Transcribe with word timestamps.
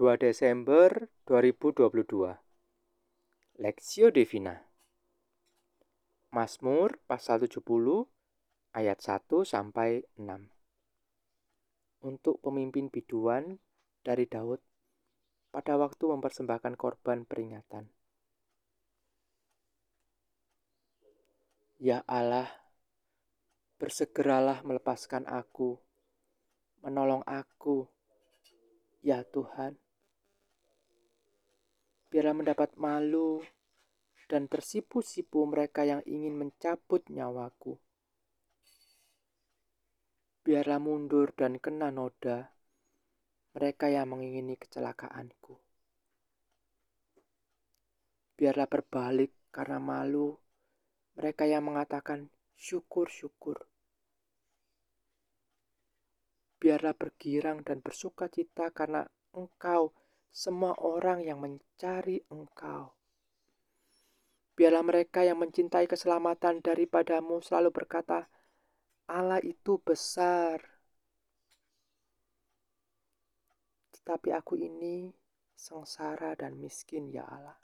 2 0.00 0.16
Desember 0.16 1.12
2022 1.28 2.32
Lexio 3.60 4.08
Divina 4.08 4.56
Mazmur 6.32 6.96
pasal 7.04 7.44
70 7.44 7.60
ayat 8.72 8.96
1 8.96 9.44
sampai 9.44 10.08
6 10.16 10.24
Untuk 12.00 12.40
pemimpin 12.40 12.88
biduan 12.88 13.60
dari 14.00 14.24
Daud 14.24 14.64
pada 15.52 15.76
waktu 15.76 16.00
mempersembahkan 16.08 16.80
korban 16.80 17.28
peringatan. 17.28 17.92
Ya 21.76 22.00
Allah 22.08 22.48
bersegeralah 23.76 24.64
melepaskan 24.64 25.28
aku 25.28 25.76
menolong 26.80 27.20
aku 27.28 27.84
ya 29.04 29.28
Tuhan 29.28 29.76
biarlah 32.10 32.34
mendapat 32.34 32.74
malu 32.74 33.38
dan 34.26 34.50
tersipu-sipu 34.50 35.46
mereka 35.46 35.86
yang 35.86 36.02
ingin 36.02 36.34
mencabut 36.34 37.06
nyawaku. 37.06 37.78
Biarlah 40.42 40.82
mundur 40.82 41.30
dan 41.38 41.62
kena 41.62 41.94
noda 41.94 42.50
mereka 43.54 43.86
yang 43.90 44.10
mengingini 44.10 44.58
kecelakaanku. 44.58 45.58
Biarlah 48.34 48.66
berbalik 48.66 49.30
karena 49.54 49.78
malu 49.78 50.34
mereka 51.14 51.46
yang 51.46 51.66
mengatakan 51.66 52.30
syukur-syukur. 52.58 53.66
Biarlah 56.60 56.94
bergirang 56.94 57.66
dan 57.66 57.82
bersuka 57.82 58.30
cita 58.30 58.70
karena 58.70 59.04
engkau 59.34 59.92
semua 60.30 60.78
orang 60.78 61.26
yang 61.26 61.42
mencari 61.42 62.22
Engkau. 62.30 62.94
Biarlah 64.54 64.84
mereka 64.84 65.26
yang 65.26 65.40
mencintai 65.42 65.90
keselamatan 65.90 66.62
daripadamu 66.62 67.42
selalu 67.42 67.74
berkata, 67.74 68.30
Allah 69.10 69.42
itu 69.42 69.82
besar. 69.82 70.62
Tetapi 73.90 74.30
aku 74.30 74.54
ini 74.60 75.10
sengsara 75.58 76.38
dan 76.38 76.56
miskin 76.60 77.10
ya 77.10 77.26
Allah. 77.26 77.58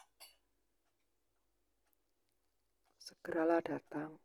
Segeralah 2.99 3.63
datang. 3.63 4.19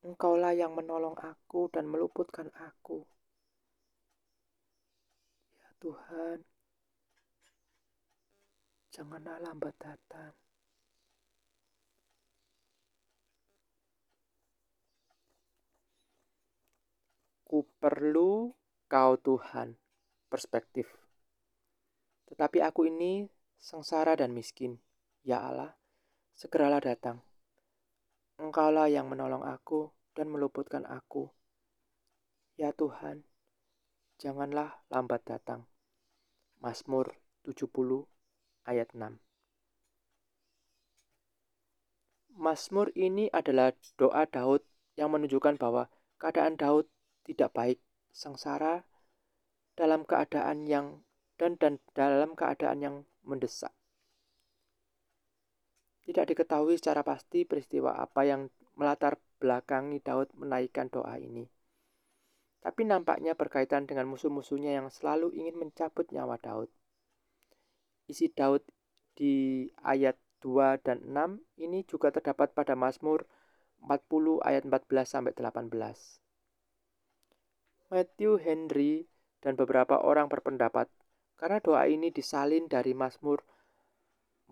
Engkaulah 0.00 0.56
yang 0.56 0.72
menolong 0.72 1.18
aku 1.18 1.68
dan 1.68 1.84
meluputkan 1.84 2.48
aku. 2.56 3.04
Tuhan, 5.80 6.44
janganlah 8.92 9.40
lambat 9.40 9.72
datang. 9.80 10.36
Ku 17.48 17.64
perlu 17.80 18.52
kau 18.92 19.16
Tuhan, 19.16 19.80
perspektif. 20.28 20.84
Tetapi 22.28 22.60
aku 22.60 22.84
ini 22.84 23.24
sengsara 23.56 24.20
dan 24.20 24.36
miskin. 24.36 24.76
Ya 25.24 25.40
Allah, 25.40 25.72
segeralah 26.36 26.84
datang. 26.84 27.24
Engkaulah 28.36 28.92
yang 28.92 29.08
menolong 29.08 29.48
aku 29.48 29.88
dan 30.12 30.28
meluputkan 30.28 30.84
aku. 30.84 31.32
Ya 32.60 32.68
Tuhan, 32.76 33.24
janganlah 34.20 34.84
lambat 34.92 35.24
datang. 35.24 35.64
Mazmur 36.60 37.16
70 37.48 38.04
ayat 38.68 38.92
6 38.92 39.16
Mazmur 42.36 42.92
ini 42.92 43.32
adalah 43.32 43.72
doa 43.96 44.28
Daud 44.28 44.60
yang 45.00 45.16
menunjukkan 45.16 45.56
bahwa 45.56 45.88
keadaan 46.20 46.60
Daud 46.60 46.84
tidak 47.24 47.56
baik, 47.56 47.80
sengsara 48.12 48.84
dalam 49.72 50.04
keadaan 50.04 50.68
yang 50.68 51.00
dan 51.40 51.56
dan 51.56 51.80
dalam 51.96 52.36
keadaan 52.36 52.84
yang 52.84 52.96
mendesak. 53.24 53.72
Tidak 56.04 56.28
diketahui 56.28 56.76
secara 56.76 57.00
pasti 57.00 57.48
peristiwa 57.48 57.96
apa 57.96 58.28
yang 58.28 58.52
melatar 58.76 59.16
belakangi 59.40 60.04
Daud 60.04 60.28
menaikkan 60.36 60.92
doa 60.92 61.16
ini 61.16 61.48
tapi 62.70 62.86
nampaknya 62.86 63.34
berkaitan 63.34 63.82
dengan 63.82 64.06
musuh-musuhnya 64.06 64.78
yang 64.78 64.94
selalu 64.94 65.34
ingin 65.34 65.58
mencabut 65.58 66.06
nyawa 66.14 66.38
Daud. 66.38 66.70
Isi 68.06 68.30
Daud 68.30 68.62
di 69.18 69.66
ayat 69.82 70.14
2 70.38 70.78
dan 70.78 71.02
6 71.02 71.42
ini 71.58 71.82
juga 71.82 72.14
terdapat 72.14 72.54
pada 72.54 72.78
Mazmur 72.78 73.26
40 73.82 74.46
ayat 74.46 74.62
14 74.70 74.86
sampai 75.02 75.34
18. 75.34 75.66
Matthew 77.90 78.38
Henry 78.38 79.10
dan 79.42 79.58
beberapa 79.58 79.98
orang 79.98 80.30
berpendapat 80.30 80.86
karena 81.42 81.58
doa 81.58 81.90
ini 81.90 82.14
disalin 82.14 82.70
dari 82.70 82.94
Mazmur 82.94 83.42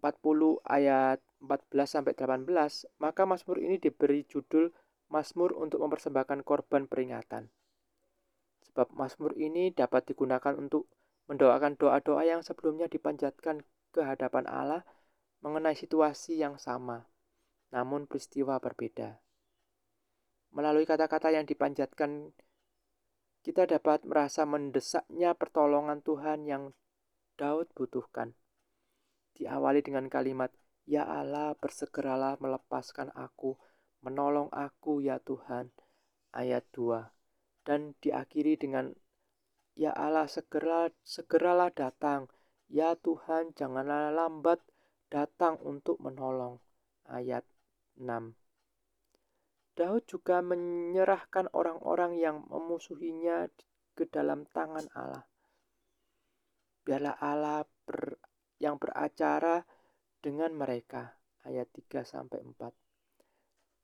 40 0.02 0.58
ayat 0.66 1.22
14 1.38 1.86
sampai 1.86 2.18
18, 2.18 2.50
maka 2.98 3.22
Mazmur 3.30 3.62
ini 3.62 3.78
diberi 3.78 4.26
judul 4.26 4.74
Mazmur 5.06 5.54
untuk 5.54 5.86
mempersembahkan 5.86 6.42
korban 6.42 6.90
peringatan. 6.90 7.54
Sebab 8.78 8.94
Mazmur 8.94 9.34
ini 9.34 9.75
dapat 9.75 10.06
digunakan 10.06 10.55
untuk 10.55 10.87
mendoakan 11.27 11.75
doa-doa 11.75 12.22
yang 12.22 12.47
sebelumnya 12.47 12.87
dipanjatkan 12.87 13.66
ke 13.91 14.06
hadapan 14.06 14.47
Allah 14.47 14.87
mengenai 15.43 15.75
situasi 15.75 16.39
yang 16.39 16.62
sama, 16.62 17.03
namun 17.75 18.06
peristiwa 18.06 18.55
berbeda. 18.62 19.19
Melalui 20.55 20.87
kata-kata 20.87 21.34
yang 21.34 21.43
dipanjatkan, 21.43 22.31
kita 23.43 23.66
dapat 23.66 24.06
merasa 24.06 24.47
mendesaknya 24.47 25.34
pertolongan 25.34 25.99
Tuhan 25.99 26.47
yang 26.47 26.71
Daud 27.34 27.66
butuhkan. 27.75 28.39
Diawali 29.34 29.83
dengan 29.83 30.06
kalimat, 30.06 30.55
Ya 30.87 31.03
Allah, 31.03 31.59
bersegeralah 31.59 32.39
melepaskan 32.39 33.10
aku, 33.19 33.59
menolong 34.06 34.47
aku 34.55 35.03
ya 35.03 35.19
Tuhan. 35.19 35.75
Ayat 36.31 36.62
2 36.71 37.17
dan 37.68 37.92
diakhiri 38.00 38.56
dengan 38.56 38.96
Ya 39.78 39.92
Allah 39.94 40.24
segera 40.26 40.88
segeralah 41.04 41.70
datang. 41.70 42.26
Ya 42.66 42.96
Tuhan 42.98 43.54
janganlah 43.54 44.10
lambat 44.10 44.58
datang 45.06 45.60
untuk 45.62 46.02
menolong. 46.02 46.58
Ayat 47.06 47.46
6 47.94 48.34
Daud 49.78 50.02
juga 50.10 50.42
menyerahkan 50.42 51.46
orang-orang 51.54 52.18
yang 52.18 52.42
memusuhinya 52.50 53.46
ke 53.94 54.10
dalam 54.10 54.50
tangan 54.50 54.90
Allah. 54.98 55.22
Biarlah 56.82 57.14
Allah 57.22 57.62
ber, 57.86 58.18
yang 58.58 58.82
beracara 58.82 59.62
dengan 60.18 60.58
mereka. 60.58 61.14
Ayat 61.46 61.70
3 61.70 62.02
sampai 62.02 62.42
4 62.42 62.74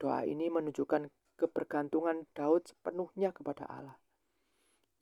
Doa 0.03 0.27
ini 0.27 0.51
menunjukkan 0.51 1.07
kebergantungan 1.35 2.27
Daud 2.35 2.67
sepenuhnya 2.71 3.35
kepada 3.35 3.67
Allah. 3.67 3.99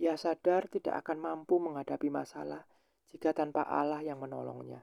Ia 0.03 0.19
sadar 0.19 0.67
tidak 0.67 1.05
akan 1.07 1.19
mampu 1.21 1.63
menghadapi 1.63 2.11
masalah 2.11 2.67
jika 3.13 3.37
tanpa 3.37 3.63
Allah 3.69 4.01
yang 4.01 4.19
menolongnya. 4.19 4.83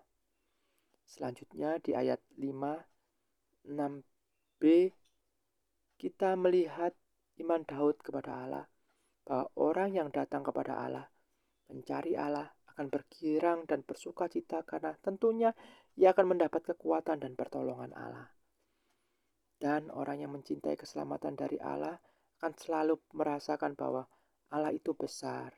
Selanjutnya 1.09 1.81
di 1.81 1.97
ayat 1.97 2.21
5, 2.37 3.65
6b, 3.65 4.61
kita 5.97 6.37
melihat 6.37 6.93
iman 7.41 7.66
Daud 7.66 7.97
kepada 8.05 8.45
Allah, 8.45 8.66
bahwa 9.25 9.49
orang 9.57 9.89
yang 9.97 10.09
datang 10.13 10.45
kepada 10.45 10.77
Allah, 10.77 11.09
mencari 11.67 12.13
Allah, 12.13 12.53
akan 12.79 12.87
bergirang 12.87 13.67
dan 13.67 13.84
bersuka 13.84 14.31
cita 14.31 14.63
karena 14.63 14.95
tentunya 15.03 15.52
ia 15.99 16.16
akan 16.16 16.31
mendapat 16.37 16.63
kekuatan 16.63 17.19
dan 17.19 17.35
pertolongan 17.35 17.91
Allah. 17.91 18.31
Dan 19.59 19.91
orang 19.91 20.23
yang 20.23 20.32
mencintai 20.32 20.79
keselamatan 20.79 21.35
dari 21.35 21.59
Allah 21.59 22.00
akan 22.40 22.56
selalu 22.56 22.96
merasakan 23.11 23.76
bahwa 23.76 24.08
Allah 24.56 24.72
itu 24.72 24.96
besar. 24.96 25.52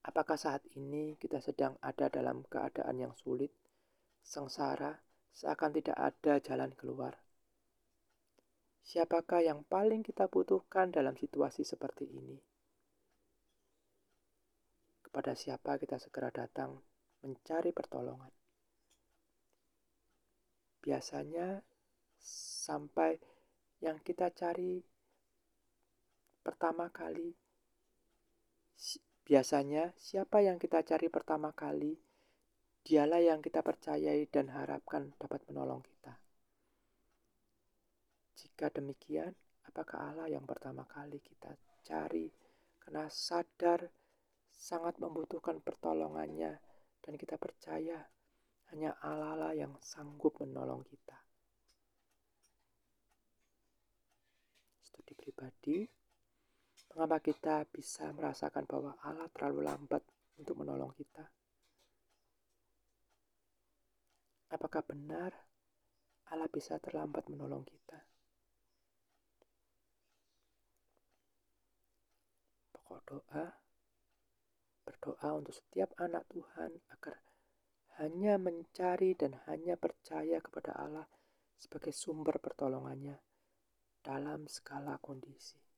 Apakah 0.00 0.40
saat 0.40 0.64
ini 0.80 1.20
kita 1.20 1.44
sedang 1.44 1.76
ada 1.84 2.08
dalam 2.08 2.40
keadaan 2.48 2.96
yang 2.96 3.12
sulit, 3.12 3.52
sengsara, 4.24 4.96
seakan 5.36 5.76
tidak 5.76 6.00
ada 6.00 6.40
jalan 6.40 6.72
keluar? 6.72 7.20
Siapakah 8.80 9.44
yang 9.44 9.60
paling 9.68 10.00
kita 10.00 10.26
butuhkan 10.26 10.88
dalam 10.88 11.14
situasi 11.14 11.68
seperti 11.68 12.08
ini? 12.08 12.40
Kepada 15.04 15.36
siapa 15.36 15.76
kita 15.76 16.00
segera 16.00 16.32
datang 16.32 16.80
mencari 17.20 17.70
pertolongan? 17.70 18.39
Biasanya 20.80 21.60
sampai 22.64 23.16
yang 23.80 24.00
kita 24.00 24.32
cari 24.32 24.80
pertama 26.40 26.88
kali 26.88 27.32
biasanya 29.30 29.94
siapa 29.94 30.42
yang 30.42 30.58
kita 30.58 30.82
cari 30.82 31.06
pertama 31.06 31.54
kali, 31.54 31.94
dialah 32.82 33.22
yang 33.22 33.38
kita 33.38 33.62
percayai 33.62 34.26
dan 34.26 34.50
harapkan 34.50 35.14
dapat 35.22 35.46
menolong 35.46 35.86
kita. 35.86 36.18
Jika 38.34 38.74
demikian, 38.74 39.30
apakah 39.70 40.10
Allah 40.10 40.26
yang 40.26 40.42
pertama 40.42 40.82
kali 40.82 41.22
kita 41.22 41.54
cari 41.86 42.26
karena 42.82 43.06
sadar 43.06 43.86
sangat 44.50 44.98
membutuhkan 44.98 45.62
pertolongannya 45.62 46.58
dan 46.98 47.14
kita 47.14 47.38
percaya 47.38 48.02
hanya 48.70 48.94
Allah 49.02 49.34
lah 49.34 49.52
yang 49.54 49.74
sanggup 49.82 50.38
menolong 50.38 50.86
kita. 50.86 51.18
Studi 54.86 55.12
pribadi, 55.18 55.82
mengapa 56.94 57.18
kita 57.18 57.66
bisa 57.70 58.10
merasakan 58.14 58.66
bahwa 58.66 58.94
Allah 59.02 59.26
terlalu 59.34 59.66
lambat 59.66 60.02
untuk 60.38 60.54
menolong 60.58 60.94
kita? 60.94 61.26
Apakah 64.50 64.82
benar 64.82 65.30
Allah 66.30 66.50
bisa 66.50 66.78
terlambat 66.78 67.26
menolong 67.30 67.62
kita? 67.62 67.98
Pokok 72.74 73.00
doa, 73.06 73.46
berdoa 74.82 75.28
untuk 75.38 75.54
setiap 75.54 75.94
anak 76.02 76.26
Tuhan 76.34 76.74
agar 76.90 77.29
hanya 77.98 78.38
mencari 78.38 79.16
dan 79.18 79.34
hanya 79.48 79.74
percaya 79.74 80.38
kepada 80.38 80.76
Allah 80.76 81.06
sebagai 81.58 81.90
sumber 81.90 82.38
pertolongannya 82.38 83.18
dalam 84.00 84.46
segala 84.46 84.96
kondisi. 85.02 85.69